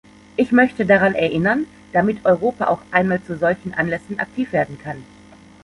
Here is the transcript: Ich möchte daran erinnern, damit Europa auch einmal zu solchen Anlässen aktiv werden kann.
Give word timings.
Ich 0.35 0.51
möchte 0.51 0.83
daran 0.87 1.13
erinnern, 1.13 1.67
damit 1.93 2.25
Europa 2.25 2.65
auch 2.69 2.81
einmal 2.89 3.21
zu 3.21 3.37
solchen 3.37 3.75
Anlässen 3.75 4.17
aktiv 4.17 4.51
werden 4.51 4.79
kann. 4.79 5.03